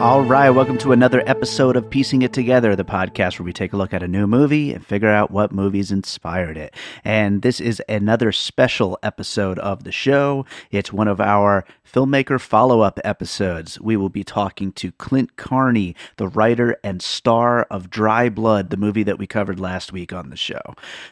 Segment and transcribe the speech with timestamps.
[0.00, 3.74] All right, welcome to another episode of Piecing It Together, the podcast where we take
[3.74, 6.74] a look at a new movie and figure out what movies inspired it.
[7.04, 10.46] And this is another special episode of the show.
[10.70, 13.78] It's one of our filmmaker follow up episodes.
[13.78, 18.78] We will be talking to Clint Carney, the writer and star of Dry Blood, the
[18.78, 20.62] movie that we covered last week on the show.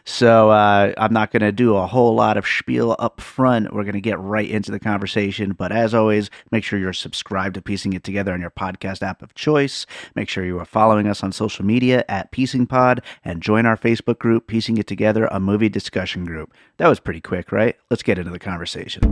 [0.04, 3.74] So uh, I'm not going to do a whole lot of spiel up front.
[3.74, 5.52] We're going to get right into the conversation.
[5.52, 9.22] But as always, make sure you're subscribed to Piecing It Together on your podcast app
[9.22, 9.86] of choice.
[10.14, 13.76] Make sure you are following us on social media at Piecing Pod and join our
[13.76, 16.52] Facebook group, Piecing It Together, a movie discussion group.
[16.78, 17.76] That was pretty quick, right?
[17.90, 19.02] Let's get into the conversation.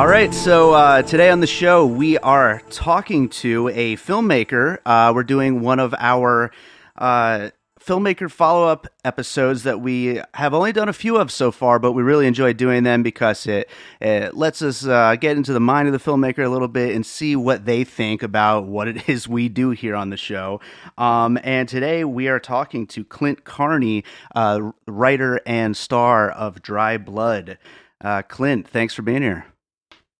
[0.00, 4.78] All right, so uh, today on the show, we are talking to a filmmaker.
[4.86, 6.50] Uh, we're doing one of our
[6.96, 7.50] uh,
[7.84, 11.92] filmmaker follow up episodes that we have only done a few of so far, but
[11.92, 13.68] we really enjoy doing them because it,
[14.00, 17.04] it lets us uh, get into the mind of the filmmaker a little bit and
[17.04, 20.60] see what they think about what it is we do here on the show.
[20.98, 24.04] Um, and today we are talking to Clint Carney,
[24.34, 27.58] uh, writer and star of Dry Blood.
[28.02, 29.46] Uh, Clint, thanks for being here.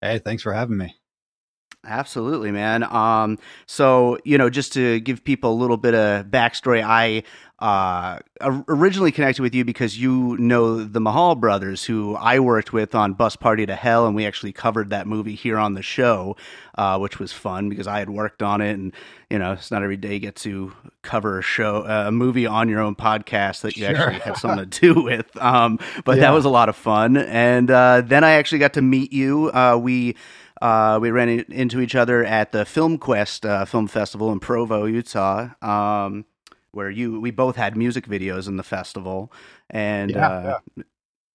[0.01, 1.00] Hey, thanks for having me.
[1.83, 2.83] Absolutely, man.
[2.83, 7.23] Um, so you know, just to give people a little bit of backstory, I
[7.61, 8.17] uh,
[8.67, 13.13] originally connected with you because you know the Mahal brothers, who I worked with on
[13.13, 16.35] Bus Party to Hell, and we actually covered that movie here on the show,
[16.75, 18.93] uh, which was fun because I had worked on it, and
[19.29, 22.47] you know, it's not every day you get to cover a show, uh, a movie
[22.47, 23.95] on your own podcast that you sure.
[23.95, 25.37] actually had something to do with.
[25.37, 26.21] Um, but yeah.
[26.21, 29.51] that was a lot of fun, and uh, then I actually got to meet you.
[29.51, 30.15] Uh, we.
[30.61, 34.85] Uh, we ran into each other at the Film Quest uh, Film Festival in Provo,
[34.85, 35.49] Utah.
[35.61, 36.25] Um,
[36.71, 39.31] where you we both had music videos in the festival,
[39.69, 40.83] and yeah, uh, yeah.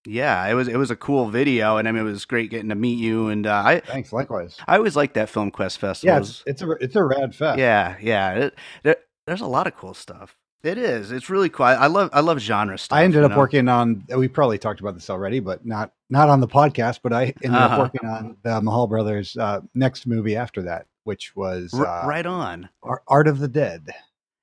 [0.05, 2.69] yeah, it was it was a cool video, and I mean it was great getting
[2.69, 3.27] to meet you.
[3.27, 4.57] And uh, I thanks likewise.
[4.67, 6.15] I always like that Film Quest festival.
[6.15, 7.59] Yeah, it's, it's a it's a rad fest.
[7.59, 8.33] Yeah, yeah.
[8.33, 10.35] It, it, there's a lot of cool stuff.
[10.63, 11.11] It is.
[11.11, 11.67] It's really cool.
[11.67, 12.97] I love I love genre stuff.
[12.97, 13.37] I ended up know?
[13.37, 14.03] working on.
[14.15, 16.99] We probably talked about this already, but not not on the podcast.
[17.03, 17.75] But I ended uh-huh.
[17.75, 22.25] up working on the Mahal brothers' uh, next movie after that, which was uh, right
[22.25, 22.69] on
[23.07, 23.93] Art of the Dead.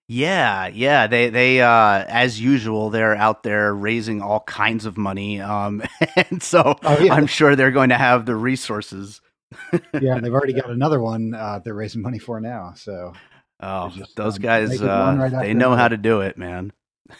[0.06, 1.06] Yeah, yeah.
[1.06, 5.40] They they uh as usual they're out there raising all kinds of money.
[5.40, 5.82] Um
[6.30, 7.14] and so oh, yeah.
[7.14, 9.22] I'm sure they're going to have the resources.
[10.00, 12.74] yeah, they've already got another one uh they're raising money for now.
[12.76, 13.14] So
[13.60, 16.72] Oh, those guys uh right they know how to do it, man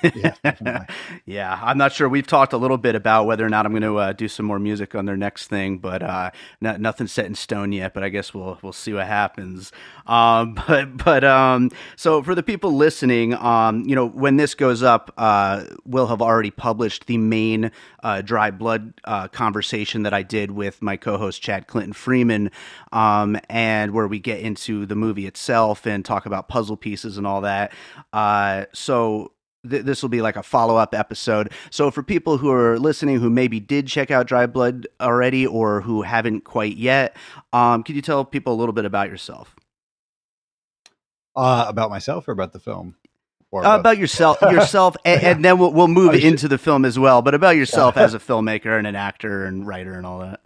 [0.03, 0.87] yeah,
[1.27, 1.61] yeah.
[1.63, 2.09] I'm not sure.
[2.09, 4.47] We've talked a little bit about whether or not I'm going to uh, do some
[4.47, 6.31] more music on their next thing, but uh,
[6.61, 7.93] not, nothing's set in stone yet.
[7.93, 9.73] But I guess we'll we'll see what happens.
[10.07, 14.83] Um, but but um, so for the people listening, um, you know, when this goes
[14.83, 17.71] up, uh, we'll have already published the main
[18.03, 22.51] uh, dry blood uh, conversation that I did with my co-host Chad Clinton Freeman,
[22.93, 27.27] um, and where we get into the movie itself and talk about puzzle pieces and
[27.27, 27.73] all that.
[28.13, 29.33] Uh, so
[29.69, 31.53] th- this will be like a follow up episode.
[31.71, 35.81] So for people who are listening who maybe did check out Dry Blood already or
[35.81, 37.17] who haven't quite yet,
[37.53, 39.55] um, could you tell people a little bit about yourself?
[41.37, 42.97] Uh, about myself or about the film?
[43.53, 46.99] Uh, about yourself, yourself, and, and, then we'll, we'll move oh, into the film as
[46.99, 47.23] well.
[47.23, 50.41] But about yourself as a filmmaker and an actor and writer and all that.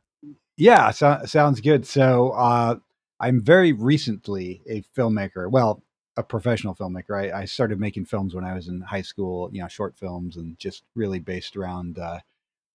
[0.59, 1.87] Yeah, so, sounds good.
[1.87, 2.77] So uh,
[3.21, 5.51] I'm very recently a filmmaker.
[5.51, 5.83] Well,
[6.19, 7.17] a professional filmmaker.
[7.17, 10.37] I, I, started making films when I was in high school, you know, short films
[10.37, 12.19] and just really based around uh,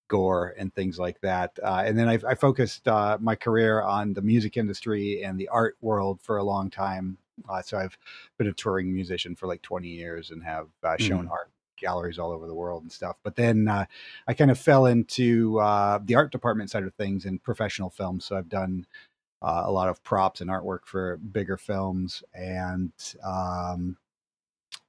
[0.07, 1.59] gore and things like that.
[1.61, 5.49] Uh, and then I, I focused uh, my career on the music industry and the
[5.49, 7.17] art world for a long time.
[7.49, 7.97] Uh, so I've
[8.37, 11.31] been a touring musician for like 20 years and have uh, shown mm.
[11.31, 13.17] art galleries all over the world and stuff.
[13.23, 13.85] But then uh,
[14.25, 18.23] I kind of fell into uh, the art department side of things in professional films.
[18.23, 18.85] So I've done
[19.43, 22.91] uh, a lot of props and artwork for bigger films, and
[23.23, 23.97] um,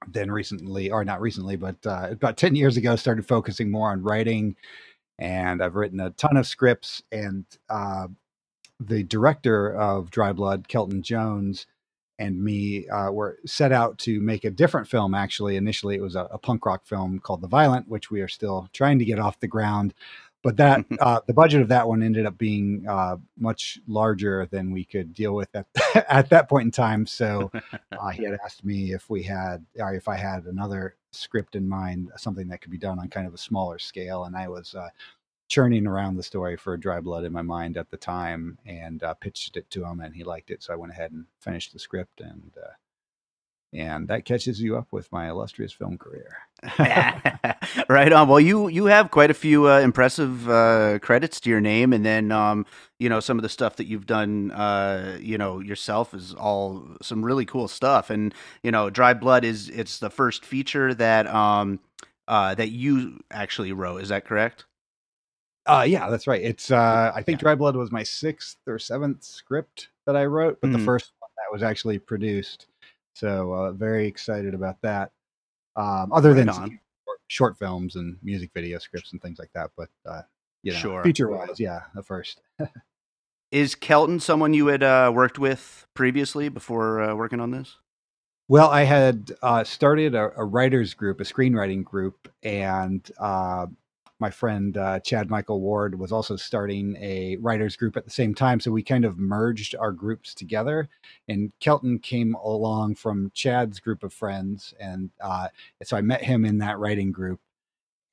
[0.08, 4.02] then recently, or not recently, but uh, about ten years ago, started focusing more on
[4.02, 4.56] writing.
[5.18, 8.08] And I've written a ton of scripts, and uh,
[8.80, 11.66] the director of Dry Blood, Kelton Jones,
[12.18, 15.14] and me uh, were set out to make a different film.
[15.14, 18.28] Actually, initially it was a, a, punk rock film called The Violent, which we are
[18.28, 19.94] still trying to get off the ground.
[20.44, 24.70] But that uh, the budget of that one ended up being uh, much larger than
[24.70, 25.66] we could deal with at
[26.08, 27.06] at that point in time.
[27.06, 27.50] So
[27.92, 31.68] uh, he had asked me if we had, or if I had another script in
[31.68, 34.74] mind, something that could be done on kind of a smaller scale, and I was
[34.74, 34.90] uh,
[35.48, 39.14] churning around the story for Dry Blood in my mind at the time and uh,
[39.14, 40.62] pitched it to him, and he liked it.
[40.62, 42.72] So I went ahead and finished the script, and uh,
[43.74, 46.36] and that catches you up with my illustrious film career.
[47.88, 48.28] right on.
[48.28, 52.04] Well, you you have quite a few uh, impressive uh, credits to your name, and
[52.04, 52.66] then um,
[52.98, 56.86] you know some of the stuff that you've done, uh, you know yourself is all
[57.02, 58.10] some really cool stuff.
[58.10, 58.32] And
[58.62, 61.80] you know, Dry Blood is it's the first feature that um,
[62.28, 64.02] uh, that you actually wrote.
[64.02, 64.64] Is that correct?
[65.66, 66.42] Uh, yeah, that's right.
[66.42, 67.44] It's uh, I think yeah.
[67.44, 70.78] Dry Blood was my sixth or seventh script that I wrote, but mm-hmm.
[70.78, 72.66] the first one that was actually produced.
[73.14, 75.12] So uh, very excited about that.
[75.76, 76.80] Um, other right than
[77.28, 80.22] short films and music video scripts and things like that, but uh,
[80.62, 81.02] you know, sure.
[81.02, 82.40] feature wise, yeah, the first.
[83.50, 87.76] Is Kelton someone you had uh, worked with previously before uh, working on this?
[88.48, 93.66] Well, I had uh, started a, a, writers group, a screenwriting group, and uh,
[94.24, 98.34] my friend uh, Chad Michael Ward was also starting a writers group at the same
[98.34, 98.58] time.
[98.58, 100.88] So we kind of merged our groups together.
[101.28, 104.72] And Kelton came along from Chad's group of friends.
[104.80, 105.48] And uh,
[105.82, 107.38] so I met him in that writing group.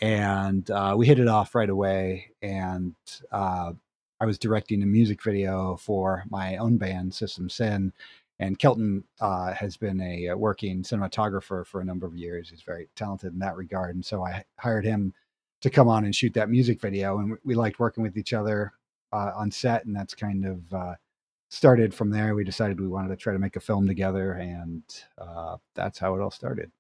[0.02, 2.34] And uh, we hit it off right away.
[2.42, 2.94] And
[3.32, 3.72] uh,
[4.20, 7.94] I was directing a music video for my own band, System Sin.
[8.38, 12.50] And Kelton uh, has been a, a working cinematographer for a number of years.
[12.50, 13.96] He's very talented in that regard.
[13.96, 15.14] And so I hired him
[15.62, 17.20] to come on and shoot that music video.
[17.20, 18.74] And we liked working with each other
[19.14, 20.96] uh, on set, and that's kind of uh,
[21.50, 22.36] started from there.
[22.36, 24.84] We decided we wanted to try to make a film together, and
[25.18, 26.72] uh, that's how it all started.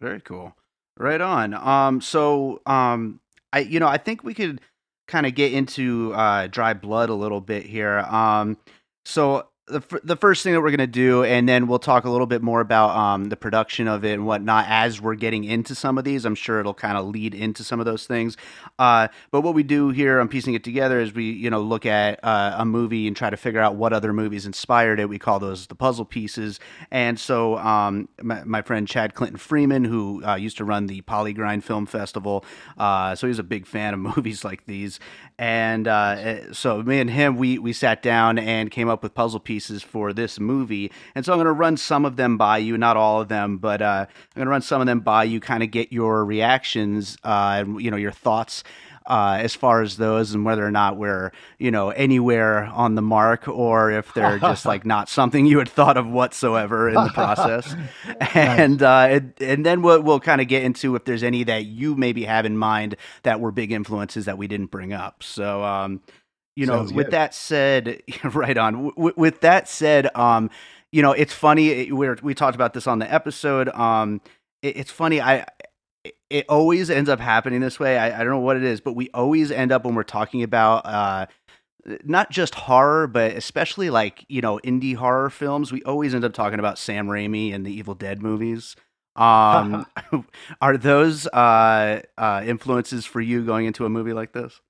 [0.00, 0.54] Very cool.
[0.98, 1.54] Right on.
[1.54, 3.20] Um, so, um,
[3.52, 4.60] I you know I think we could
[5.06, 8.00] kind of get into uh, Dry Blood a little bit here.
[8.00, 8.58] Um,
[9.04, 12.10] so the, the first thing that we're going to do, and then we'll talk a
[12.10, 15.74] little bit more about um, the production of it and whatnot as we're getting into
[15.74, 16.26] some of these.
[16.26, 18.36] I'm sure it'll kind of lead into some of those things.
[18.78, 21.86] Uh, but what we do here on piecing it together is we, you know, look
[21.86, 25.08] at uh, a movie and try to figure out what other movies inspired it.
[25.08, 26.60] We call those the puzzle pieces.
[26.90, 31.00] And so um, my, my, friend Chad Clinton Freeman, who uh, used to run the
[31.02, 32.44] PollyGrind Film Festival,
[32.76, 35.00] uh, so he's a big fan of movies like these.
[35.38, 39.14] And uh, eh, so me and him, we we sat down and came up with
[39.14, 40.90] puzzle pieces pieces for this movie.
[41.14, 43.58] And so I'm going to run some of them by you, not all of them,
[43.58, 46.24] but uh, I'm going to run some of them by you, kind of get your
[46.24, 48.64] reactions, uh, you know your thoughts.
[49.06, 53.02] Uh, as far as those and whether or not we're you know anywhere on the
[53.02, 57.10] mark or if they're just like not something you had thought of whatsoever in the
[57.10, 57.76] process
[58.34, 61.66] and uh, and, and then we'll, we'll kind of get into if there's any that
[61.66, 65.62] you maybe have in mind that were big influences that we didn't bring up so
[65.62, 66.00] um,
[66.56, 67.12] you know, Sounds with good.
[67.12, 68.88] that said, right on.
[68.94, 70.50] W- with that said, um,
[70.92, 71.90] you know, it's funny.
[71.92, 73.68] We we talked about this on the episode.
[73.70, 74.20] Um,
[74.62, 75.20] it, it's funny.
[75.20, 75.46] I
[76.30, 77.98] it always ends up happening this way.
[77.98, 80.42] I, I don't know what it is, but we always end up when we're talking
[80.42, 81.26] about uh,
[82.04, 85.72] not just horror, but especially like you know indie horror films.
[85.72, 88.76] We always end up talking about Sam Raimi and the Evil Dead movies.
[89.16, 89.86] Um,
[90.60, 94.60] are those uh, uh, influences for you going into a movie like this?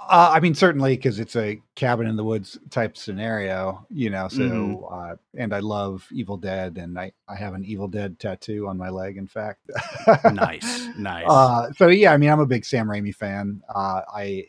[0.00, 4.28] Uh, I mean, certainly because it's a cabin in the woods type scenario, you know.
[4.28, 4.94] So, mm-hmm.
[4.94, 8.78] uh, and I love Evil Dead, and I I have an Evil Dead tattoo on
[8.78, 9.16] my leg.
[9.16, 9.68] In fact,
[10.32, 11.26] nice, nice.
[11.28, 13.60] Uh, so yeah, I mean, I'm a big Sam Raimi fan.
[13.68, 14.46] Uh, I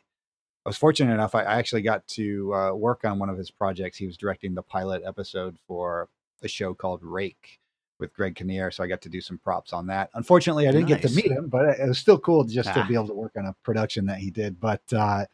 [0.66, 3.50] I was fortunate enough; I, I actually got to uh, work on one of his
[3.50, 3.98] projects.
[3.98, 6.10] He was directing the pilot episode for
[6.44, 7.59] a show called Rake,
[8.00, 10.10] with Greg Kinnear, so I got to do some props on that.
[10.14, 11.02] Unfortunately, I didn't nice.
[11.02, 12.74] get to meet him, but it was still cool just ah.
[12.74, 14.60] to be able to work on a production that he did.
[14.60, 15.26] But uh,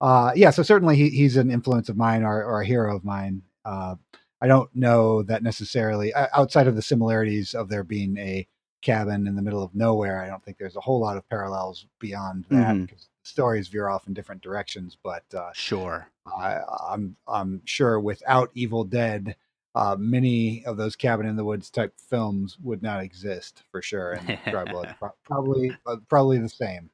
[0.00, 3.04] uh, yeah, so certainly he, he's an influence of mine or, or a hero of
[3.04, 3.42] mine.
[3.64, 3.96] Uh,
[4.40, 8.46] I don't know that necessarily outside of the similarities of there being a
[8.82, 10.22] cabin in the middle of nowhere.
[10.22, 12.84] I don't think there's a whole lot of parallels beyond that mm-hmm.
[12.84, 14.96] because stories veer off in different directions.
[15.02, 19.36] But uh, sure, I, I'm I'm sure without Evil Dead,
[19.76, 24.12] uh, many of those cabin in the woods type films would not exist for sure.
[24.12, 26.90] And Dry Blood probably uh, probably the same.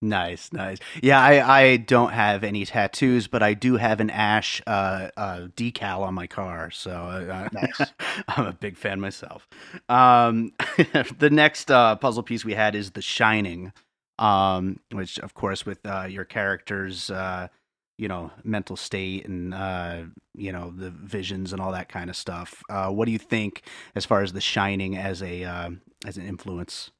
[0.00, 0.78] Nice, nice.
[1.02, 5.48] Yeah, I, I don't have any tattoos, but I do have an Ash uh, uh,
[5.56, 7.92] decal on my car, so uh, Nice.
[8.28, 9.48] I'm a big fan myself.
[9.88, 10.52] Um,
[11.18, 13.72] the next uh, puzzle piece we had is The Shining,
[14.18, 17.48] um, which, of course, with uh, your character's, uh,
[17.96, 20.02] you know, mental state and uh,
[20.34, 22.62] you know the visions and all that kind of stuff.
[22.68, 23.62] Uh, what do you think
[23.94, 25.70] as far as The Shining as a uh,
[26.06, 26.90] as an influence?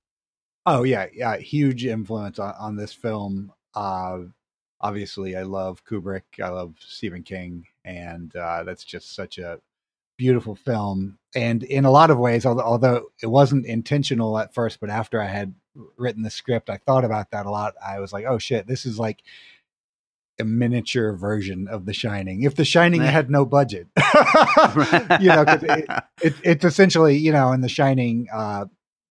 [0.67, 3.53] Oh yeah, yeah, huge influence on, on this film.
[3.75, 4.21] Uh,
[4.81, 6.23] obviously, I love Kubrick.
[6.43, 9.61] I love Stephen King, and uh, that's just such a
[10.17, 11.19] beautiful film.
[11.35, 15.21] And in a lot of ways, although, although it wasn't intentional at first, but after
[15.21, 15.55] I had
[15.97, 17.75] written the script, I thought about that a lot.
[17.85, 19.23] I was like, oh shit, this is like
[20.41, 22.43] a miniature version of The Shining.
[22.43, 23.87] If The Shining had no budget,
[25.21, 25.87] you know, 'cause it,
[26.23, 28.67] it, it's essentially, you know, in The Shining, uh,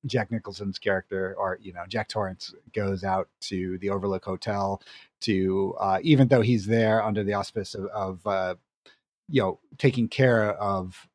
[0.05, 4.81] Jack Nicholson's character, or you know, Jack Torrance goes out to the Overlook Hotel
[5.21, 8.55] to, uh, even though he's there under the auspice of, of uh,
[9.29, 11.07] you know, taking care of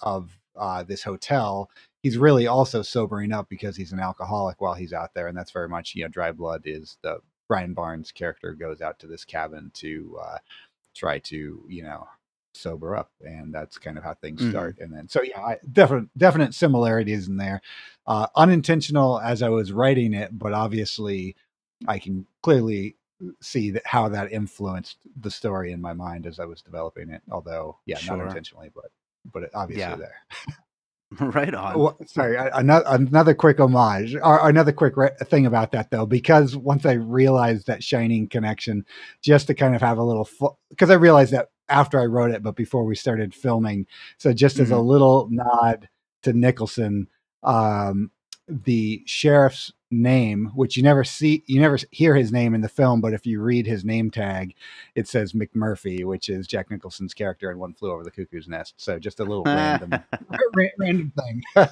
[0.00, 1.68] of uh, this hotel.
[2.02, 5.50] He's really also sobering up because he's an alcoholic while he's out there, and that's
[5.50, 9.24] very much you know, Dry Blood is the Brian Barnes character goes out to this
[9.24, 10.38] cabin to uh,
[10.94, 12.06] try to you know
[12.54, 14.50] sober up, and that's kind of how things Mhm.
[14.50, 14.78] start.
[14.80, 17.60] And then so yeah, I, definite definite similarities in there,
[18.06, 21.36] uh, unintentional as I was writing it, but obviously
[21.86, 22.96] I can clearly
[23.40, 27.22] see that how that influenced the story in my mind as I was developing it.
[27.30, 28.16] Although yeah, Sure.
[28.16, 28.90] not intentionally, but
[29.32, 29.96] but it obviously Yeah.
[29.96, 30.16] there.
[31.20, 31.78] right on.
[31.78, 36.56] Well, sorry, another another quick homage, or another quick re- thing about that though, because
[36.56, 38.84] once I realized that Shining connection,
[39.22, 40.28] just to kind of have a little,
[40.68, 43.86] because I realized that after I wrote it, but before we started filming,
[44.18, 44.86] so just as a Mhm.
[44.86, 45.88] little nod
[46.22, 47.08] to Nicholson,
[47.42, 48.10] um,
[48.46, 53.00] the sheriff's name, which you never see, you never hear his name in the film,
[53.00, 54.54] but if you read his name tag,
[54.94, 58.74] it says McMurphy, which is Jack Nicholson's character in One Flew Over the Cuckoo's Nest.
[58.76, 59.94] So just a little random,
[60.78, 61.42] random thing.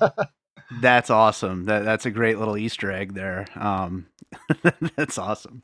[0.81, 1.65] That's awesome.
[1.67, 3.47] That that's a great little Easter egg there.
[3.55, 4.07] Um,
[4.97, 5.63] that's awesome.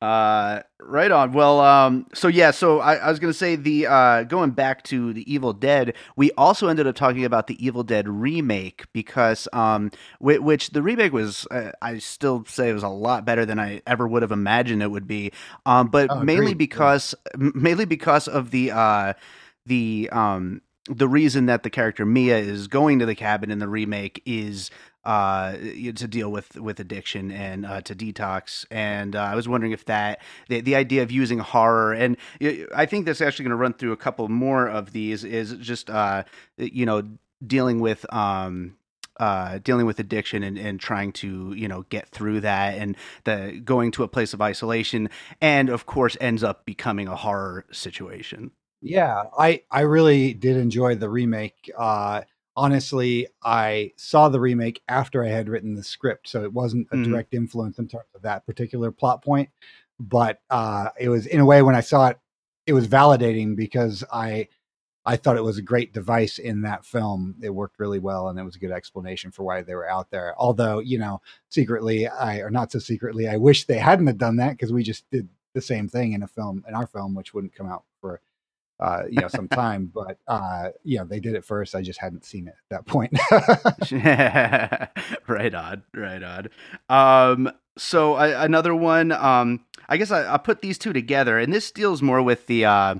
[0.00, 1.32] Uh, right on.
[1.32, 5.12] Well, um, so yeah, so I, I was gonna say the uh, going back to
[5.12, 9.90] the Evil Dead, we also ended up talking about the Evil Dead remake because um,
[10.18, 13.58] which, which the remake was, uh, I still say it was a lot better than
[13.60, 15.30] I ever would have imagined it would be.
[15.66, 16.52] Um, but Oh, mainly agreed.
[16.52, 16.54] Yeah.
[16.54, 19.12] because mainly because of the uh,
[19.66, 23.68] the um the reason that the character Mia is going to the cabin in the
[23.68, 24.70] remake is
[25.04, 28.66] uh to deal with with addiction and uh, to detox.
[28.70, 32.16] And uh, I was wondering if that the, the idea of using horror and
[32.74, 35.88] I think that's actually going to run through a couple more of these is just
[35.90, 36.24] uh
[36.56, 37.02] you know
[37.46, 38.76] dealing with um
[39.18, 43.60] uh, dealing with addiction and, and trying to you know get through that and the
[43.64, 48.52] going to a place of isolation and of course ends up becoming a horror situation
[48.80, 51.70] Yeah, I I really did enjoy the remake.
[51.76, 52.22] Uh,
[52.56, 56.96] honestly, I saw the remake after I had written the script, so it wasn't a
[56.96, 57.04] Mhm.
[57.04, 59.50] direct influence in terms of that particular plot point.
[59.98, 62.18] But uh, it was in a way when I saw it,
[62.66, 64.48] it was validating because I
[65.06, 67.36] I thought it was a great device in that film.
[67.42, 70.10] It worked really well, and it was a good explanation for why they were out
[70.10, 70.34] there.
[70.38, 74.36] Although, you know, secretly, I or not so secretly, I wish they hadn't have done
[74.36, 77.34] that because we just did the same thing in a film in our film, which
[77.34, 78.20] wouldn't come out for
[78.80, 79.90] uh, you know some time.
[79.92, 81.74] But uh, you know, they did it first.
[81.74, 83.12] I just hadn't seen it at that point.
[85.28, 86.48] right on, right on.
[86.88, 89.12] Um, so I, another one.
[89.12, 92.64] Um, I guess I, I put these two together, and this deals more with the
[92.64, 92.96] uh,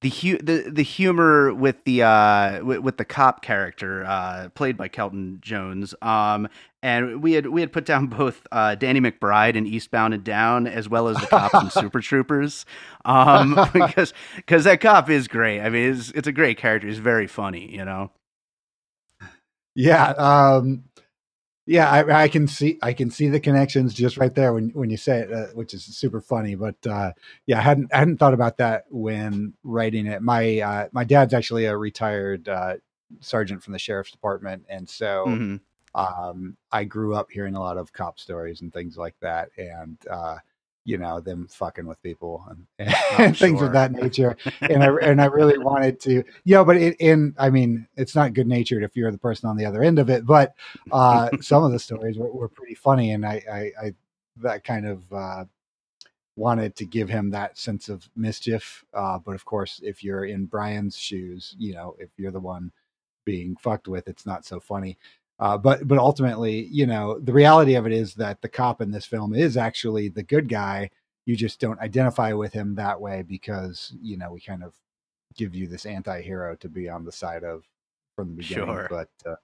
[0.00, 4.76] the hu- the the humor with the uh with, with the cop character uh played
[4.76, 5.94] by Kelton Jones.
[6.02, 6.48] Um,
[6.82, 10.66] and we had we had put down both uh, Danny McBride in Eastbound and Down
[10.66, 12.64] as well as the cops and Super Troopers.
[13.04, 15.60] Um, because because that cop is great.
[15.60, 16.88] I mean, it's it's a great character.
[16.88, 17.70] He's very funny.
[17.74, 18.10] You know.
[19.74, 20.84] yeah, um,
[21.70, 24.90] yeah, I, I can see I can see the connections just right there when when
[24.90, 26.56] you say it, uh, which is super funny.
[26.56, 27.12] But uh,
[27.46, 30.20] yeah, I hadn't I hadn't thought about that when writing it.
[30.20, 32.78] My uh, my dad's actually a retired uh,
[33.20, 35.26] sergeant from the sheriff's department, and so.
[35.28, 35.60] Mhm.
[35.94, 39.96] um, I grew up hearing a lot of cop stories and things like that, and
[40.08, 40.38] uh,
[40.90, 43.68] you know them fucking with people and, and things sure.
[43.68, 44.36] of that nature.
[44.60, 48.16] And I and I really wanted to, you know, but it, in I mean, it's
[48.16, 50.26] not good natured if you're the person on the other end of it.
[50.26, 50.54] But
[50.90, 53.94] uh, some of the stories were, were pretty funny, and I, I, I
[54.38, 55.44] that kind of uh,
[56.34, 58.84] wanted to give him that sense of mischief.
[58.92, 62.72] Uh, but of course, if you're in Brian's shoes, you know, if you're the one
[63.24, 64.98] being fucked with, it's not so funny.
[65.40, 68.90] Uh, but but ultimately, you know, the reality of it is that the cop in
[68.90, 70.90] this film is actually the good guy.
[71.24, 74.74] You just don't identify with him that way because you know we kind of
[75.34, 77.64] give you this anti-hero to be on the side of
[78.14, 78.66] from the beginning.
[78.66, 78.86] Sure.
[78.90, 79.36] But uh,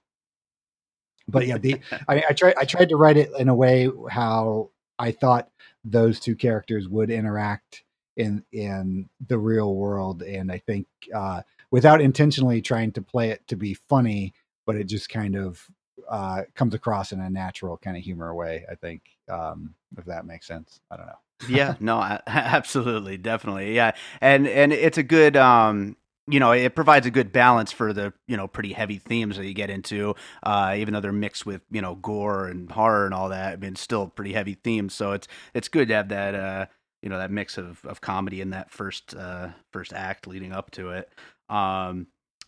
[1.27, 4.69] but yeah, the I, I tried I tried to write it in a way how
[4.99, 5.49] I thought
[5.83, 7.83] those two characters would interact
[8.15, 13.47] in in the real world, and I think uh, without intentionally trying to play it
[13.47, 14.35] to be funny,
[14.67, 15.67] but it just kind of
[16.09, 18.65] uh, comes across in a natural kind of humor way.
[18.71, 20.79] I think um, if that makes sense.
[20.91, 21.19] I don't know.
[21.45, 25.95] yeah, no, a- absolutely, definitely, yeah, and and it's a good, um,
[26.29, 29.45] you know, it provides a good balance for the you know pretty heavy themes that
[29.45, 33.13] you get into, uh, even though they're mixed with you know gore and horror and
[33.13, 33.53] all that.
[33.53, 36.65] I mean, still pretty heavy themes, so it's it's good to have that uh,
[37.01, 40.71] you know that mix of of comedy in that first uh, first act leading up
[40.71, 41.09] to it.
[41.49, 42.07] Um,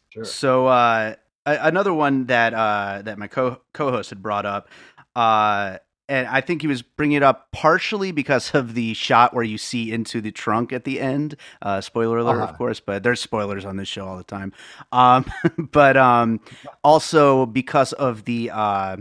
[0.09, 0.23] Sure.
[0.23, 1.15] so uh,
[1.45, 4.69] another one that uh, that my co co-host had brought up,
[5.15, 5.77] uh,
[6.07, 9.57] and I think he was bringing it up partially because of the shot where you
[9.57, 11.35] see into the trunk at the end.
[11.61, 12.51] Uh, spoiler alert, Uh-huh.
[12.51, 14.51] of course, but there's spoilers on this show all the time.
[14.91, 15.25] Um,
[15.71, 16.39] but um,
[16.83, 18.97] also because of the uh,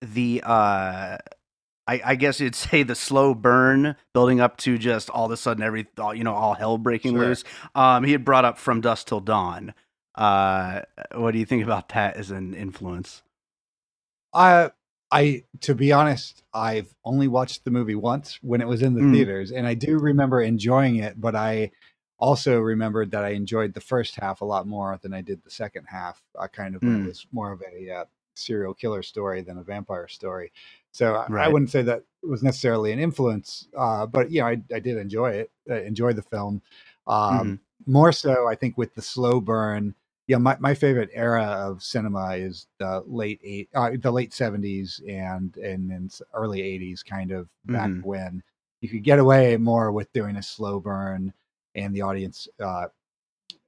[0.00, 1.18] the uh,
[1.86, 5.36] I, I guess you'd say the slow burn building up to just all of a
[5.36, 7.26] sudden every all, you know all hell breaking Sure.
[7.26, 7.44] loose.
[7.74, 9.74] Um, he had brought up from dusk till dawn.
[10.14, 10.82] Uh,
[11.14, 13.22] what do you think about that as an influence?
[14.32, 14.70] I
[15.10, 19.02] I to be honest, I've only watched the movie once when it was in the
[19.02, 19.12] Mm.
[19.12, 21.20] theaters, and I do remember enjoying it.
[21.20, 21.70] But I
[22.18, 25.50] also remembered that I enjoyed the first half a lot more than I did the
[25.50, 26.22] second half.
[26.38, 27.02] I kind of Mm.
[27.04, 30.52] it was more of a uh, serial killer story than a vampire story.
[30.92, 34.62] So I, I wouldn't say that was necessarily an influence, uh, but you know, I,
[34.74, 36.62] I did enjoy it, uh, enjoy the film.
[37.06, 39.94] Um, More so, I think, with the slow burn.
[40.26, 45.00] Yeah, my, my favorite era of cinema is the late eight, uh, the late seventies
[45.08, 48.04] and and then early eighties, kind of back Mhm.
[48.04, 48.42] when
[48.80, 51.32] you could get away more with doing a slow burn,
[51.74, 52.86] and the audience, uh,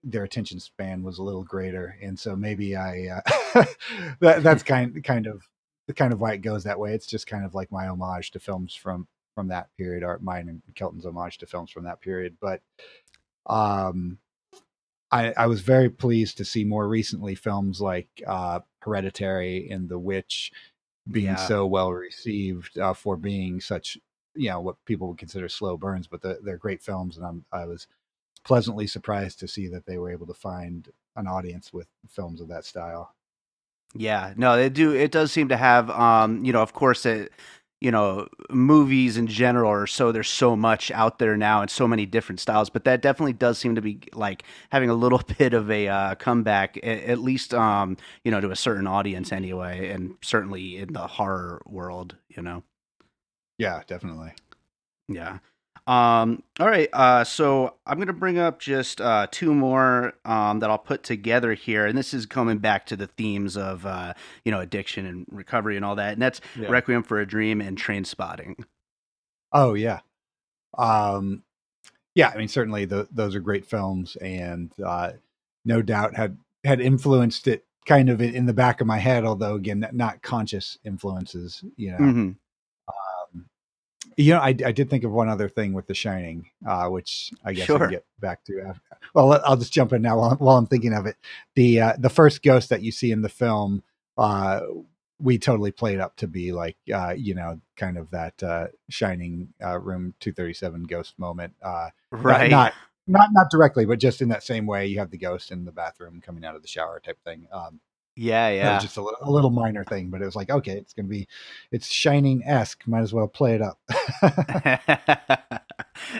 [0.04, 3.64] their attention span was a little greater, and so maybe I uh,
[4.20, 5.42] that, that's kind kind of
[5.88, 6.94] the kind of why it goes that way.
[6.94, 10.48] It's just kind of like my homage to films from from that period, or mine
[10.48, 12.36] and Kelton's homage to films from that period.
[12.40, 12.60] But
[13.46, 14.18] um,
[15.10, 19.98] I, I was very pleased to see more recently films like uh, Hereditary and The
[19.98, 20.52] Witch
[21.10, 21.36] being Yeah.
[21.36, 23.98] so well received uh, for being such,
[24.34, 27.44] you know, what people would consider slow burns, but they're, they're great films, and I'm
[27.52, 27.86] I was
[28.44, 32.48] pleasantly surprised to see that they were able to find an audience with films of
[32.48, 33.14] that style.
[33.94, 34.92] Yeah, no, they do.
[34.92, 37.32] It does seem to have, um, you know, of course, it,
[37.82, 41.88] you know, movies in general are so there's so much out there now and so
[41.88, 45.52] many different styles, but that definitely does seem to be like having a little bit
[45.54, 49.88] of a uh, comeback, a- at least, um, you know, to a certain audience anyway,
[49.90, 52.62] and certainly in the horror world, you know.
[53.58, 54.32] Yeah, definitely.
[55.08, 55.38] Yeah.
[55.86, 56.88] Um, all right.
[56.92, 61.02] Uh, so I'm going to bring up just uh, two more um, that I'll put
[61.02, 61.86] together here.
[61.86, 64.14] And this is coming back to the themes of, uh,
[64.44, 66.12] you know, addiction and recovery and all that.
[66.12, 66.68] And that's Yeah.
[66.68, 68.64] Requiem for a Dream and Trainspotting.
[69.52, 70.00] Oh yeah,
[70.78, 71.42] um,
[72.14, 72.30] yeah.
[72.34, 75.12] I mean, certainly the, those are great films, and uh,
[75.64, 79.24] no doubt had had influenced it kind of in the back of my head.
[79.24, 81.62] Although again, not conscious influences.
[81.76, 82.36] You know, hmm um,
[84.16, 87.30] you know, I, I did think of one other thing with The Shining, uh, which
[87.44, 88.60] I guess I can get back to.
[88.60, 88.82] After.
[89.14, 91.16] Well, I'll just jump in now while, while I'm thinking of it.
[91.54, 93.82] The uh, the first ghost that you see in the film,
[94.18, 94.60] uh,
[95.18, 99.54] we totally played up to be like, uh, you know, kind of that uh, Shining
[99.64, 101.54] uh, Room 237 ghost moment.
[101.62, 102.50] Uh, Right.
[102.50, 102.74] Not,
[103.06, 105.72] not not directly, but just in that same way, you have the ghost in the
[105.72, 107.46] bathroom coming out of the shower type thing.
[107.52, 107.80] Um,
[108.16, 108.50] yeah.
[108.50, 108.74] that Yeah.
[108.74, 111.08] was just a, li- a little minor thing, but it was like, okay, it's gonna
[111.08, 111.28] be,
[111.70, 112.86] it's Shining esque.
[112.86, 113.78] Might as well play it up.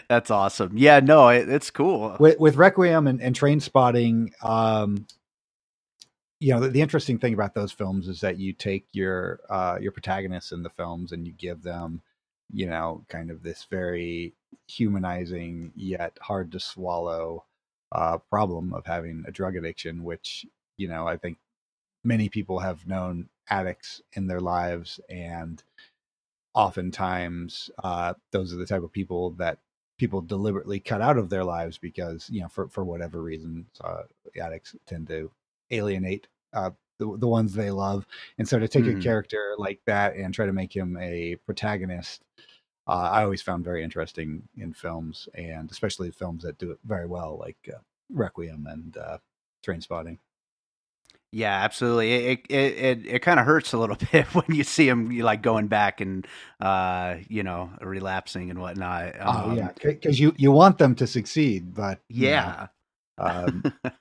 [0.09, 0.73] that's awesome.
[0.77, 1.01] Yeah.
[1.01, 2.17] No, it, it's cool.
[2.21, 5.07] with, with Requiem and, and Trainspotting, um,
[6.41, 9.79] you know, the, the interesting thing about those films is that you take your uh,
[9.81, 12.03] your protagonists in the films and you give them,
[12.53, 14.35] you know, kind of this very
[14.67, 17.45] humanizing yet hard to swallow
[17.93, 20.45] uh, problem of having a drug addiction, which
[20.77, 21.39] you know I think
[22.05, 25.63] many people have known addicts in their lives, and
[26.55, 29.59] oftentimes uh, those are the type of people that
[29.99, 34.03] people deliberately cut out of their lives because you know for for whatever reason uh,
[34.41, 35.31] addicts tend to
[35.71, 38.07] alienate uh, the, the ones they love
[38.39, 38.97] and so to take Mhm.
[38.99, 42.23] a character like that and try to make him a protagonist
[42.87, 47.07] uh, I always found very interesting in films, and especially films that do it very
[47.07, 47.79] well, like uh,
[48.11, 49.19] Requiem and uh,
[49.65, 50.19] Trainspotting.
[51.35, 52.13] Yeah, absolutely.
[52.13, 55.41] It it it, it kind of hurts a little bit when you see him like
[55.43, 56.27] going back and
[56.61, 59.19] uh, you know relapsing and whatnot.
[59.19, 62.69] Um, oh yeah, because you you want them to succeed, but yeah.
[63.19, 63.75] You know, um,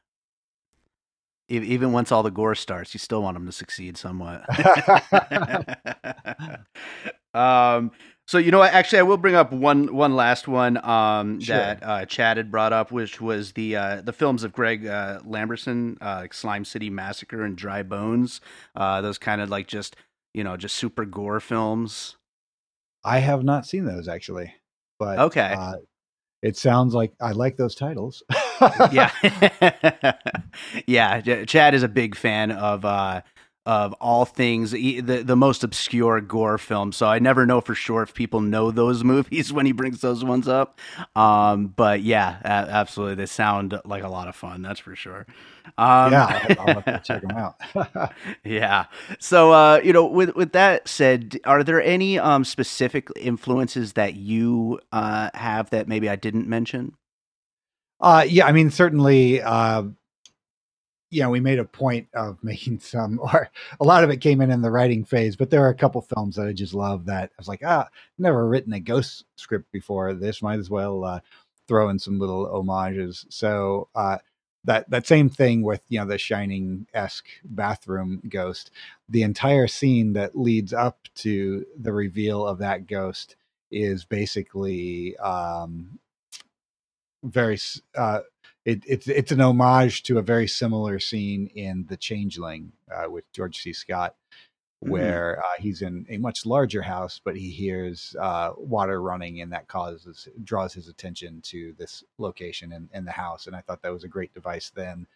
[1.47, 4.45] even once all the gore starts, you still want them to succeed somewhat.
[7.33, 7.91] um,
[8.31, 8.63] so you know?
[8.63, 11.57] Actually, I will bring up one one last one um, sure.
[11.57, 15.19] that uh, Chad had brought up, which was the uh, the films of Greg uh,
[15.25, 18.39] Lamberson, uh, Slime City Massacre and Dry Bones.
[18.73, 19.97] Uh, those kind of like just
[20.33, 22.15] you know just super gore films.
[23.03, 24.53] I have not seen those actually,
[24.97, 25.53] but okay.
[25.57, 25.73] Uh,
[26.41, 28.23] it sounds like I like those titles.
[28.93, 29.11] yeah,
[30.87, 31.43] yeah.
[31.43, 32.85] Chad is a big fan of
[33.65, 36.91] of all things the the most obscure gore film.
[36.91, 40.23] So I never know for sure if people know those movies when he brings those
[40.23, 40.79] ones up.
[41.15, 44.61] Um, but yeah, absolutely, they sound like a lot of fun.
[44.61, 45.25] That's for sure.
[45.77, 48.13] Um, yeah, I'll have to check them out.
[48.43, 48.85] yeah.
[49.19, 54.15] So uh, you know, with with that said, are there any um, specific influences that
[54.15, 56.95] you uh, have that maybe I didn't mention?
[57.99, 59.83] Uh, yeah, I mean, certainly, uh,
[61.11, 64.41] you know, we made a point of making some, or a lot of it came
[64.41, 67.05] in in the writing phase, but there are a couple films that I just love
[67.05, 70.13] that I was like, ah, never written a ghost script before.
[70.13, 71.19] This might as well uh,
[71.67, 73.25] throw in some little homages.
[73.29, 74.17] So uh,
[74.63, 78.71] that that same thing with you know the Shining esque bathroom ghost,
[79.09, 83.35] the entire scene that leads up to the reveal of that ghost
[83.71, 85.99] is basically um,
[87.23, 87.57] very
[87.95, 88.19] uh,
[88.65, 93.31] it, it's it's an homage to a very similar scene in The Changeling uh, with
[93.33, 93.73] George C.
[93.73, 94.15] Scott,
[94.83, 94.91] mm-hmm.
[94.91, 95.43] where mm.
[95.43, 99.67] uh, he's in a much larger house, but he hears uh, water running, and that
[99.67, 103.47] causes draws his attention to this location in, in the house.
[103.47, 105.07] And I thought that was a great device then,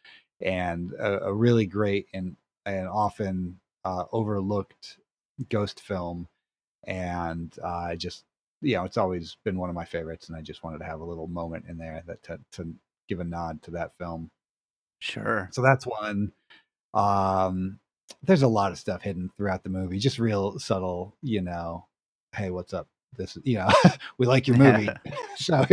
[0.41, 4.97] and a, a really great and and often uh, overlooked
[5.49, 6.27] ghost film.
[6.87, 8.23] And uh, I just
[8.61, 11.01] you know, it's always been one of my favorites, and I just wanted to have
[11.01, 12.73] a little moment in there that to, to
[13.07, 14.31] give a nod to that film.
[14.99, 15.49] Sure.
[15.51, 16.31] So that's one.
[16.93, 17.79] Um,
[18.23, 21.85] there's a lot of stuff hidden throughout the movie, just real subtle, you know.
[22.33, 22.87] Hey, what's up?
[23.17, 23.69] This, you know,
[24.17, 24.89] we like your movie,
[25.37, 25.65] so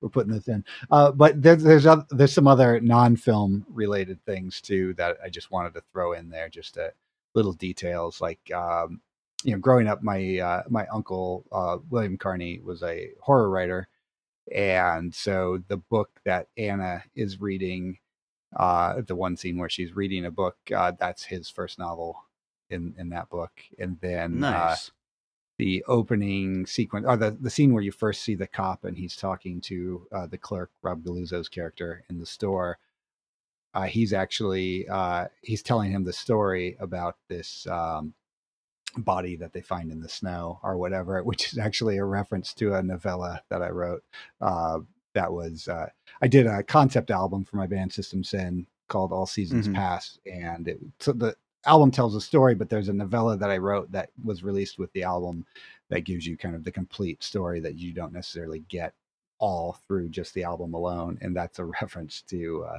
[0.00, 0.64] we're putting this in.
[0.90, 5.50] Uh, but there's there's other, there's some other non-film related things too that I just
[5.50, 6.92] wanted to throw in there, just a,
[7.34, 9.00] little details like um,
[9.44, 13.88] you know, growing up, my uh, my uncle uh, William Carney was a horror writer,
[14.50, 17.98] and so the book that Anna is reading,
[18.56, 22.24] uh, the one scene where she's reading a book, uh, that's his first novel
[22.70, 23.52] in in that book.
[23.78, 24.88] And then uh, nice.
[24.88, 24.92] uh,
[25.58, 29.14] the opening sequence, or the, the scene where you first see the cop and he's
[29.14, 32.78] talking to uh, the clerk, Rob Galluzzo's character in the store.
[33.74, 38.12] Uh, he's actually uh, he's telling him the story about this um,
[38.98, 42.74] body that they find in the snow or whatever, which is actually a reference to
[42.74, 44.04] a novella that I wrote.
[44.40, 44.80] Uh,
[45.14, 45.88] that was uh,
[46.20, 49.76] I did a concept album for my band System Sin called All Seasons mm-hmm.
[49.76, 53.58] Pass, and it, so the album tells a story, but there's a novella that I
[53.58, 55.46] wrote that was released with the album
[55.90, 58.94] that gives you kind of the complete story that you don't necessarily get
[59.38, 62.78] all through just the album alone, and that's a reference to uh,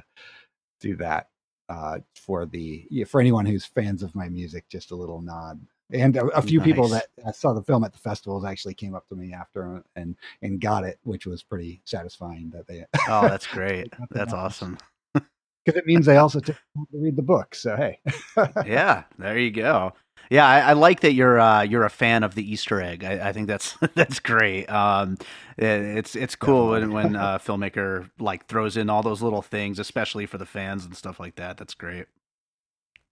[0.80, 1.28] to that
[1.68, 4.68] uh, for the for anyone who's fans of my music.
[4.68, 5.60] Just a little nod
[5.92, 6.66] and a, a few nice.
[6.66, 10.16] people that saw the film at the festivals actually came up to me after and
[10.42, 12.50] and got it, which was pretty satisfying.
[12.50, 13.92] That they oh, that's great.
[14.10, 14.78] that's awesome.
[15.64, 17.54] Because it means they also took to read the book.
[17.54, 17.98] So hey,
[18.66, 19.94] yeah, there you go.
[20.28, 23.02] Yeah, I, I, like that you're uh, you're a fan of the Easter egg.
[23.02, 24.66] I, I think that's that's great.
[24.66, 25.16] Um,
[25.56, 30.26] it's it's cool when when a filmmaker like throws in all those little things, especially
[30.26, 31.56] for the fans and stuff like that.
[31.56, 32.08] That's great.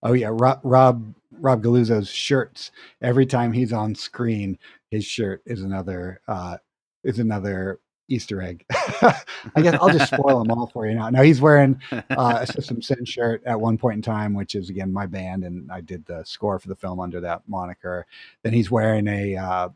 [0.02, 2.70] Oh yeah, Rob Rob Rob Galluzzo's shirts.
[3.00, 4.58] Every time he's on screen,
[4.90, 6.58] his shirt is another uh,
[7.04, 8.64] is another Easter egg.
[8.72, 11.08] I guess I'll just spoil them all for you now.
[11.10, 14.70] Now he's wearing uh, a System Sin shirt at one point in time, which is
[14.70, 18.06] again my band, and I did the score for the film under that moniker.
[18.42, 19.68] Then he's wearing a uh,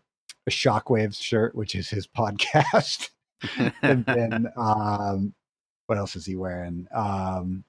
[0.46, 3.10] a Shockwaves shirt, which is his podcast.
[3.82, 5.34] and then um,
[5.86, 6.86] what else is he wearing?
[6.94, 7.64] Um,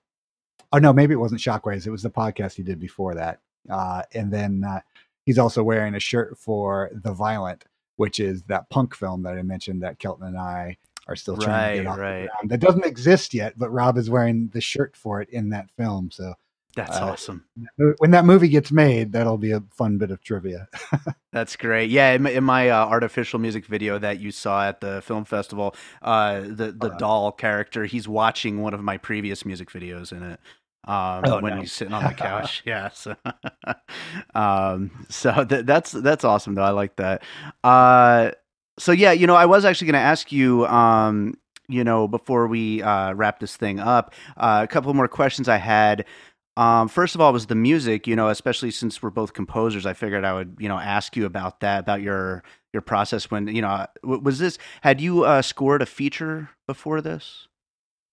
[0.71, 1.87] Oh no, maybe it wasn't Shockwaves.
[1.87, 3.39] It was the podcast he did before that.
[3.69, 4.81] Uh, and then uh,
[5.25, 9.41] he's also wearing a shirt for The Violent, which is that punk film that I
[9.43, 10.77] mentioned that Kelton and I
[11.07, 12.21] are still trying right, to get off right.
[12.21, 12.49] the ground.
[12.49, 16.11] That doesn't exist yet, but Rob is wearing the shirt for it in that film.
[16.11, 16.33] So
[16.77, 17.43] That's uh, awesome.
[17.97, 20.67] When that movie gets made, that'll be a fun bit of trivia.
[21.33, 21.89] That's great.
[21.89, 25.25] Yeah, in my, in my uh, artificial music video that you saw at the film
[25.25, 30.11] festival, uh, the the uh, doll character, he's watching one of my previous music videos
[30.11, 30.39] in it.
[30.87, 31.61] Um, oh, when no.
[31.61, 32.89] he's sitting on the couch, yeah.
[32.89, 33.15] So,
[34.35, 36.61] um, so th- that's that's awesome though.
[36.61, 37.23] I like that.
[37.63, 38.31] Uh,
[38.77, 42.47] so yeah, you know, I was actually going to ask you, um, you know, before
[42.47, 46.05] we uh, wrap this thing up, uh, a couple more questions I had.
[46.57, 48.07] Um, first of all, was the music.
[48.07, 51.25] You know, especially since we're both composers, I figured I would, you know, ask you
[51.25, 52.43] about that, about your
[52.73, 57.47] your process when, you know, was this had you uh, scored a feature before this?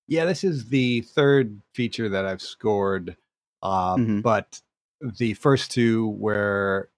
[0.06, 3.16] Yeah, this is the third feature that I've scored,
[3.62, 4.20] uh, mm-hmm.
[4.20, 4.60] but
[5.00, 6.90] the first two were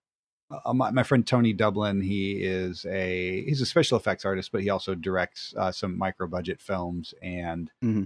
[0.51, 2.01] uh, my, my, friend Tony Dublin.
[2.01, 6.27] He is a he's a special effects artist, but he also directs uh, some micro
[6.27, 7.71] budget films and.
[7.85, 8.05] Mm-hmm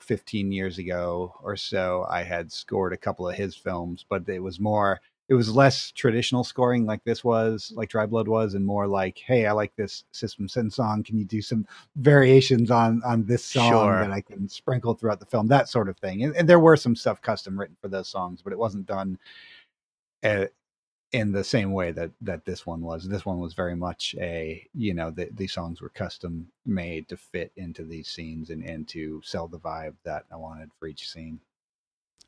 [0.00, 4.42] 15 years ago or so, I had scored a couple of his films, but it
[4.42, 8.64] was more, it was less traditional scoring like this was, like Dry Blood was, and
[8.66, 11.02] more like, hey, I like this System Sin song.
[11.02, 14.00] Can you do some variations on on this song sure.
[14.00, 15.46] that I can sprinkle throughout the film?
[15.46, 16.24] That sort of thing.
[16.24, 19.18] And, and there were some stuff custom written for those songs, but it wasn't done
[20.22, 20.46] uh,
[21.12, 23.08] in the same way that that this one was.
[23.08, 27.16] This one was very much a you know the the songs were custom made to
[27.16, 31.08] fit into these scenes and and to sell the vibe that I wanted for each
[31.08, 31.40] scene.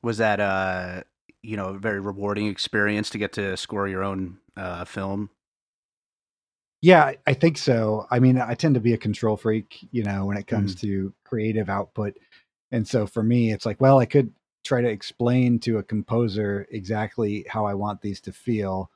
[0.03, 1.03] Was that uh
[1.43, 5.31] you know a very rewarding experience to get to score your own uh, film?
[6.81, 8.09] Yeah, I think so.
[8.11, 10.81] I mean, I tend to be a control freak, you know, when it comes mm.
[10.81, 12.17] to creative output.
[12.73, 14.33] And so for me, it's like, well, I could
[14.63, 18.91] try to explain to a composer exactly how I want these to feel,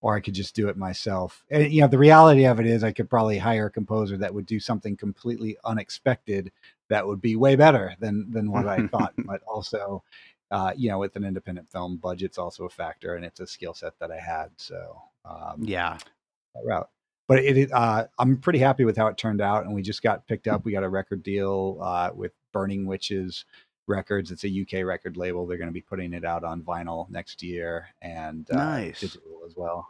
[0.00, 1.44] or I could just do it myself.
[1.50, 4.34] And you know, the reality of it is, I could probably hire a composer that
[4.34, 6.52] would do something completely unexpected
[6.88, 9.14] that would be way better than than what I thought.
[9.18, 10.02] But also,
[10.50, 13.74] uh, you know, with an independent film, budget's also a factor, and it's a skill
[13.74, 14.50] set that I had.
[14.56, 15.98] So um, yeah,
[16.64, 16.88] route.
[17.28, 20.02] But it, it uh, I'm pretty happy with how it turned out, and we just
[20.02, 20.64] got picked up.
[20.64, 23.44] We got a record deal uh, with Burning Witches
[23.90, 24.30] Records.
[24.30, 25.46] It's a UK record label.
[25.46, 29.00] They're going to be putting it out on vinyl next year and uh, nice.
[29.00, 29.86] digital as well.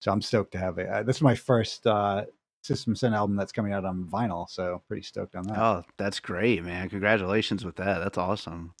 [0.00, 0.88] So I'm stoked to have it.
[0.88, 2.24] Uh, this is my first uh,
[2.62, 4.48] System Sin album that's coming out on vinyl.
[4.48, 5.58] So pretty stoked on that.
[5.58, 6.88] Oh, that's great, man!
[6.88, 7.98] Congratulations with that.
[7.98, 8.74] That's awesome.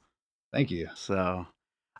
[0.52, 0.88] Thank you.
[0.94, 1.46] So,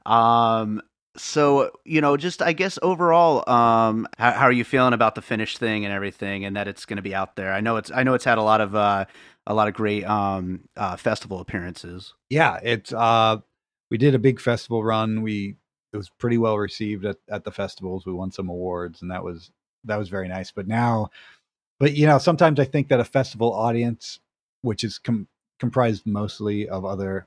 [0.05, 0.83] um,
[1.17, 5.23] so you know, just I guess overall, um, how, how, are you feeling about the
[5.23, 7.53] finished thing and everything, and that it's going to be out there?
[7.53, 9.07] I know it's I know it's had a lot of uh,
[9.47, 12.15] a lot of great um, uh, festival appearances.
[12.29, 13.39] Yeah, it's uh,
[13.91, 15.23] we did a big festival run.
[15.23, 15.57] We
[15.93, 18.07] it was pretty well received at, at the festivals.
[18.07, 19.51] We won some awards, and that was
[19.85, 20.53] that was very nice.
[20.53, 21.11] But now,
[21.79, 24.21] but you know, sometimes I think that a festival audience,
[24.63, 27.27] which is com- comprised mostly of other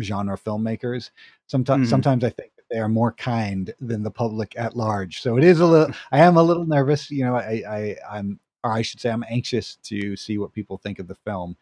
[0.00, 1.10] genre filmmakers,
[1.46, 1.90] sometimes mm-hmm.
[1.90, 5.20] sometimes I think they are more kind than the public at large.
[5.20, 5.94] So it is a little.
[6.10, 7.10] I am a little nervous.
[7.10, 10.78] You know, I, I I'm or I should say, I'm anxious to see what people
[10.78, 11.56] think of the film.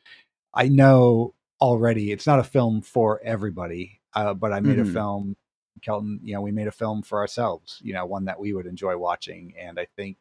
[0.54, 4.90] I know already it's not a film for everybody, uh, but I made mm-hmm.
[4.90, 5.36] a film.
[5.80, 7.78] Kelton, you know, we made a film for ourselves.
[7.82, 10.16] You know, one that we would enjoy watching, and I think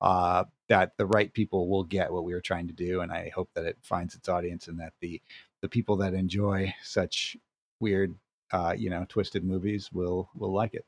[0.00, 3.32] uh, that the right people will get what we were trying to do, and I
[3.34, 5.20] hope that it finds its audience, and that the
[5.60, 7.36] the people that enjoy such
[7.80, 8.14] weird,
[8.52, 10.86] uh, you know, twisted movies will will like it.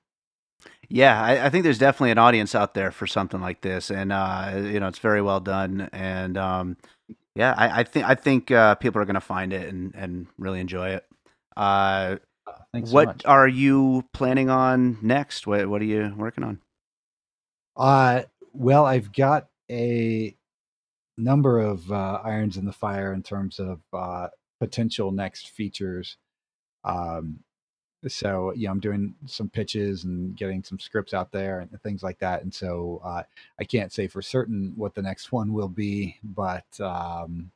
[0.88, 4.10] Yeah, I, I, think there's definitely an audience out there for something like this, and
[4.10, 5.90] uh, you know, it's very well done.
[5.92, 6.76] And um,
[7.34, 10.26] yeah, I, I, think I think uh, people are going to find it and, and
[10.38, 11.06] really enjoy it.
[11.56, 12.16] Uh,
[12.72, 15.46] Thanks what so are you planning on next?
[15.46, 16.60] What What are you working on?
[17.76, 20.34] Uh, well, I've got a
[21.16, 24.28] number of uh, irons in the fire in terms of uh,
[24.60, 26.16] potential next features.
[26.84, 27.40] Um,
[28.06, 32.02] so you know i'm doing some pitches and getting some scripts out there and things
[32.02, 33.22] like that and so uh,
[33.58, 37.50] i can't say for certain what the next one will be but um,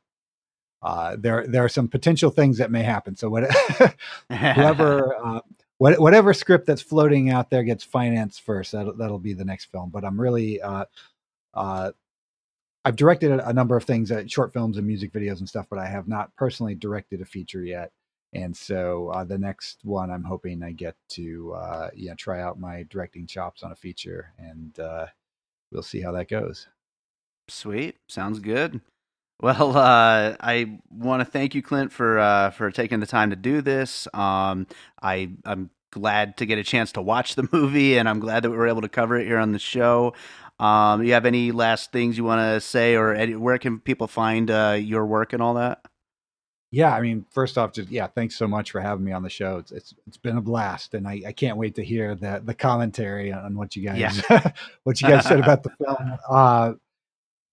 [0.83, 3.15] uh, there there are some potential things that may happen.
[3.15, 3.49] So what,
[4.29, 5.39] whoever uh,
[5.77, 9.65] what, whatever script that's floating out there gets financed first that'll, that'll be the next
[9.65, 9.89] film.
[9.89, 10.85] But i'm really uh,
[11.53, 11.91] uh,
[12.85, 15.67] i've directed a, a number of things uh, short films and music videos and stuff
[15.69, 17.91] but i have not personally directed a feature yet
[18.33, 22.83] and so uh, the next one, I'm hoping I get to uh, try out my
[22.89, 25.07] directing chops on a feature, and uh,
[25.71, 26.67] we'll see how that goes.
[27.47, 28.81] Sweet, sounds good.
[29.41, 33.35] Well, uh, I want to thank you, Clint, for uh, for taking the time to
[33.35, 34.07] do this.
[34.13, 34.67] Um,
[35.01, 38.51] I I'm glad to get a chance to watch the movie, and I'm glad that
[38.51, 40.13] we were able to cover it here on the show.
[40.59, 44.49] Um, you have any last things you want to say, or where can people find
[44.49, 45.83] uh, your work and all that?
[46.73, 49.29] Yeah, I mean, first off, just yeah, thanks so much for having me on the
[49.29, 49.57] show.
[49.57, 52.55] It's it's, it's been a blast, and I, I can't wait to hear the the
[52.55, 54.51] commentary on what you guys yeah.
[54.83, 56.17] what you guys said about the film.
[56.27, 56.73] Uh,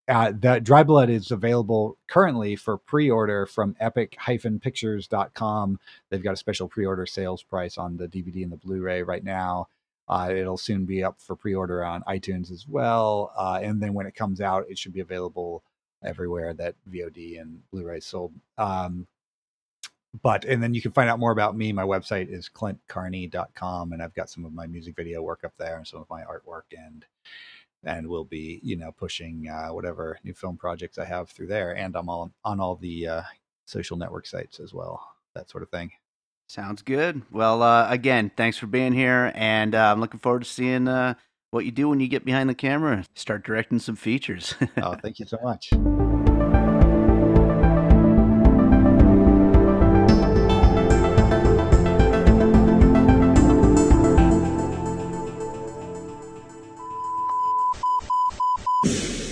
[0.09, 5.81] uh, the Dry Blood is available currently for pre-order from epic-pictures.com.
[6.09, 9.69] They've got a special pre-order sales price on the DVD and the Blu-ray right now.
[10.09, 14.07] Uh, it'll soon be up for pre-order on iTunes as well, uh, and then when
[14.07, 15.63] it comes out, it should be available
[16.05, 18.33] everywhere that VOD and Blu-ray sold.
[18.59, 19.07] Um,
[20.23, 21.73] but and then you can find out more about me.
[21.73, 25.77] My website is clintcarney.com, and I've got some of my music video work up there
[25.77, 27.05] and some of my artwork and
[27.85, 31.77] and we'll be you know pushing uh, whatever new film projects I have through there,
[31.77, 33.23] and I'm all on all the uh,
[33.67, 35.01] social network sites as well,
[35.35, 35.93] that sort of thing.
[36.47, 37.23] Sounds good.
[37.31, 41.15] Well, uh, again, thanks for being here, and uh, I'm looking forward to seeing uh,
[41.51, 44.55] what you do when you get behind the camera, start directing some features.
[44.83, 45.71] oh, thank you so much.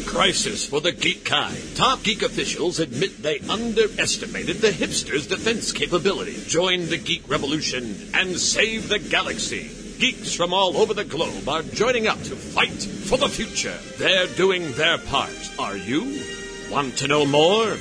[0.07, 1.57] Crisis for the geek kind.
[1.76, 6.37] Top geek officials admit they underestimated the hipsters' defense capability.
[6.48, 9.77] Join the geek revolution and save the galaxy.
[9.98, 13.76] Geeks from all over the globe are joining up to fight for the future.
[13.96, 15.50] They're doing their part.
[15.58, 16.22] Are you?
[16.70, 17.76] Want to know more?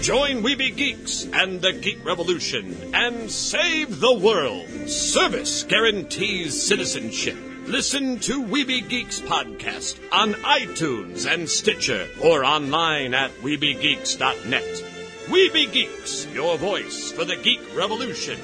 [0.00, 4.68] Join Weeby Geeks and the Geek Revolution and save the world.
[4.88, 7.36] Service guarantees citizenship.
[7.66, 14.82] Listen to Weeby Geeks podcast on iTunes and Stitcher or online at WeebyGeeks.net.
[15.28, 18.40] Weeby Geeks, your voice for the geek revolution.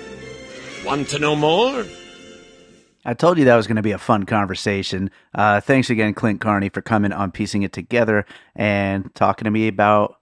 [0.85, 1.85] Want to know more?
[3.05, 5.11] I told you that was going to be a fun conversation.
[5.35, 9.69] Uh, thanks again, Clint Carney, for coming on Piecing It Together and talking to me
[9.69, 10.17] about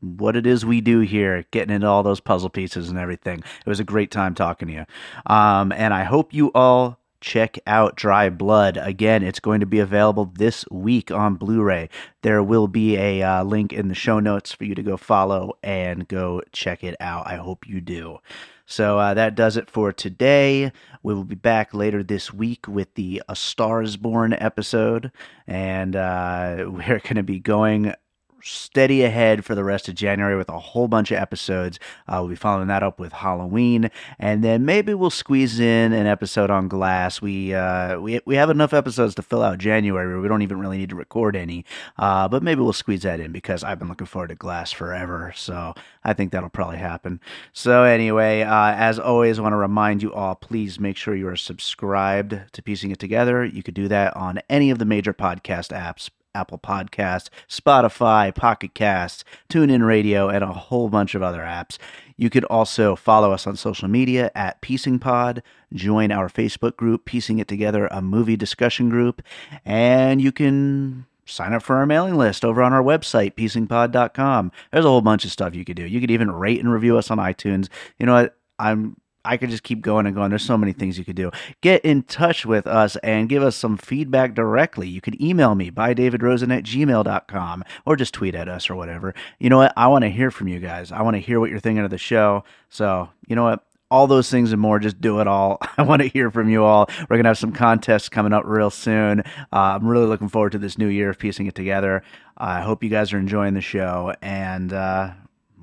[0.00, 3.38] what it is we do here, getting into all those puzzle pieces and everything.
[3.38, 4.86] It was a great time talking to you.
[5.32, 8.76] Um, and I hope you all check out Dry Blood.
[8.76, 11.88] Again, it's going to be available this week on Blu ray.
[12.20, 15.56] There will be a uh, link in the show notes for you to go follow
[15.62, 17.26] and go check it out.
[17.26, 18.18] I hope you do.
[18.66, 20.72] So uh, that does it for today.
[21.02, 25.12] We will be back later this week with the A Star is Born episode,
[25.46, 27.94] and uh, we're going to be going
[28.42, 31.78] steady ahead for the rest of January with a whole bunch of episodes.
[32.08, 36.06] Uh, we'll be following that up with Halloween, and then maybe we'll squeeze in an
[36.06, 37.22] episode on Glass.
[37.22, 40.20] We uh, we we have enough episodes to fill out January.
[40.20, 41.64] We don't even really need to record any,
[41.98, 45.32] uh, but maybe we'll squeeze that in because I've been looking forward to Glass forever.
[45.36, 45.74] So
[46.04, 47.20] I think that'll probably happen.
[47.52, 51.28] So anyway, uh, as always, I want to remind you all: please make sure you
[51.28, 53.44] are subscribed to Piecing It Together.
[53.44, 56.10] You could do that on any of the major podcast apps.
[56.34, 61.78] Apple Podcast, Spotify, Pocket Cast, TuneIn Radio, and a whole bunch of other apps.
[62.16, 65.42] You could also follow us on social media at Piecing Pod,
[65.72, 69.22] join our Facebook group, Piecing It Together, a movie discussion group,
[69.64, 74.52] and you can sign up for our mailing list over on our website, piecingpod.com.
[74.70, 75.86] There's a whole bunch of stuff you could do.
[75.86, 77.68] You could even rate and review us on iTunes.
[77.98, 78.36] You know what?
[78.58, 80.30] I'm I could just keep going and going.
[80.30, 81.30] There's so many things you could do.
[81.60, 84.88] Get in touch with us and give us some feedback directly.
[84.88, 89.14] You can email me by davidrosen at gmail.com or just tweet at us or whatever.
[89.38, 89.72] You know what?
[89.76, 90.90] I want to hear from you guys.
[90.90, 92.44] I want to hear what you're thinking of the show.
[92.68, 93.64] So, you know what?
[93.90, 95.58] All those things and more, just do it all.
[95.76, 96.88] I want to hear from you all.
[97.02, 99.20] We're going to have some contests coming up real soon.
[99.52, 102.02] Uh, I'm really looking forward to this new year of piecing it together.
[102.36, 105.12] I hope you guys are enjoying the show, and uh,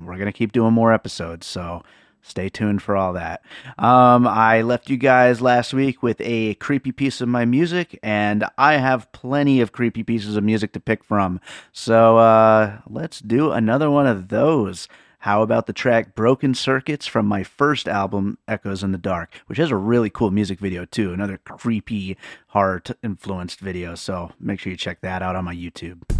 [0.00, 1.46] we're going to keep doing more episodes.
[1.46, 1.82] So,
[2.22, 3.42] stay tuned for all that.
[3.78, 8.44] Um, I left you guys last week with a creepy piece of my music, and
[8.58, 11.40] I have plenty of creepy pieces of music to pick from.
[11.72, 14.88] So uh, let's do another one of those.
[15.24, 19.58] How about the track Broken Circuits from my first album, Echoes in the Dark, which
[19.58, 22.16] has a really cool music video too, another creepy,
[22.48, 23.94] horror influenced video.
[23.94, 26.19] So make sure you check that out on my YouTube.